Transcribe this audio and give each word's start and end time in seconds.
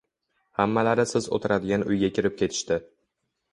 Hammalari 0.63 1.05
siz 1.11 1.27
oʻtiradigan 1.37 1.87
uyga 1.93 2.11
kirib 2.19 2.37
ketishdi. 2.43 2.83